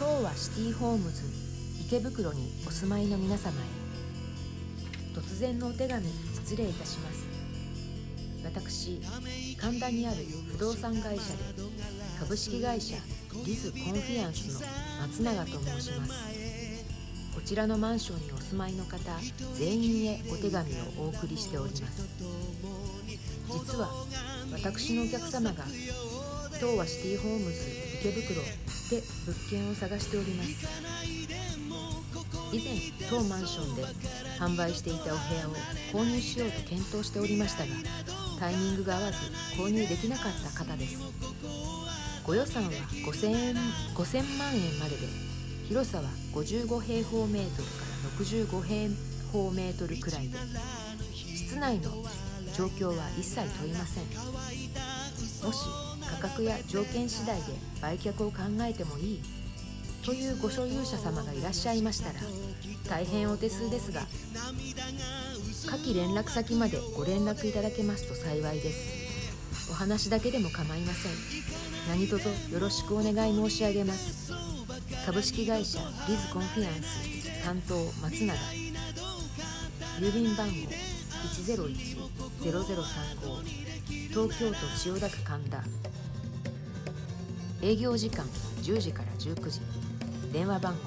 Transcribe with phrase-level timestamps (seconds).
[0.00, 1.24] 東和シティホームズ
[1.78, 3.54] 池袋にお住まいの皆様へ。
[5.14, 7.26] 突然のお手紙失礼いたします。
[8.42, 8.98] 私
[9.60, 10.16] 神田にある
[10.52, 11.44] 不動産会社で
[12.18, 12.96] 株式会社
[13.44, 14.60] リズコンフィアンスの
[15.02, 16.12] 松永と申します。
[17.34, 18.98] こちらのマンションにお住まいの方
[19.58, 22.08] 全員へお手紙をお送りしております。
[23.52, 24.06] 実は
[24.50, 25.64] 私のお客様が
[26.54, 27.58] 東和シティホームズ
[28.00, 28.40] 池袋
[28.90, 30.66] で物件を探しております。
[32.52, 32.74] 以前
[33.08, 33.84] 当マンションで
[34.40, 35.52] 販売していたお部屋を
[35.92, 37.68] 購入しようと検討しておりましたが
[38.40, 39.18] タイミングが合わず
[39.56, 40.98] 購入できなかった方です。
[42.26, 43.56] ご予算は 5000,
[43.94, 45.06] 5000万円までで
[45.68, 48.90] 広さは55平方メートルから65平
[49.32, 50.36] 方メートルくらいで
[51.14, 51.90] 室内の
[52.56, 54.04] 状況は一切問いません。
[55.46, 55.58] もし
[56.20, 57.42] 格や条件次第で
[57.80, 59.22] 売却を考えてもいい
[60.04, 62.20] というご所有者様がいらっしゃいましたら
[62.88, 64.02] 大変お手数ですが
[65.52, 69.00] 下記連絡先までご連絡いただけますと幸いです。
[69.70, 71.12] お話だけでも構いません。
[71.88, 74.32] 何卒よろしくお願い申し上げます。
[75.06, 78.34] 株式会社リズコンフィアンス担当松永。
[80.00, 80.54] 郵便番号
[82.42, 82.50] 101-0035
[84.08, 85.62] 東京都千代田区神田。
[87.62, 88.26] 営業時間
[88.62, 89.60] 10時から19時。
[90.32, 90.80] 電話番号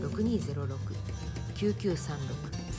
[0.00, 2.75] 03-6206-9936